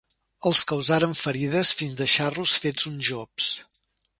[0.49, 3.53] Els causaren ferides fins deixar-los fets uns jobs.